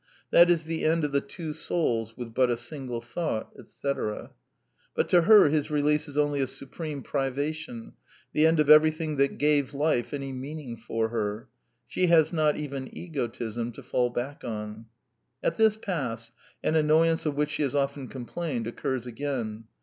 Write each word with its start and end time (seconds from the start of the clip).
That 0.31 0.49
is 0.49 0.63
the 0.63 0.83
end 0.83 1.03
of 1.03 1.11
the 1.11 1.21
^^ 1.21 1.27
two 1.27 1.53
souls 1.53 2.17
with 2.17 2.33
but 2.33 2.49
a 2.49 2.57
single 2.57 3.01
thought," 3.01 3.51
&c. 3.69 3.87
But 4.95 5.09
to 5.09 5.21
her 5.21 5.49
his 5.49 5.69
release 5.69 6.07
is 6.07 6.17
only 6.17 6.39
a 6.39 6.47
supreme 6.47 7.03
pri 7.03 7.29
vation, 7.29 7.93
the 8.33 8.47
end 8.47 8.59
of 8.59 8.67
everything 8.67 9.17
that 9.17 9.37
gaye 9.37 9.61
life 9.61 10.11
any 10.11 10.31
meaning 10.33 10.75
for 10.75 11.09
hen 11.09 11.45
She 11.85 12.07
has 12.07 12.33
not 12.33 12.57
even 12.57 12.87
egotism 12.97 13.71
to 13.73 13.83
fall 13.83 14.09
back 14.09 14.43
on. 14.43 14.87
At 15.43 15.57
this 15.57 15.77
pass, 15.77 16.31
an 16.63 16.75
annoyance 16.75 17.27
of 17.27 17.35
which 17.35 17.51
she 17.51 17.61
has 17.61 17.75
often 17.75 18.07
complained 18.07 18.65
occurs 18.65 19.05
again. 19.05 19.65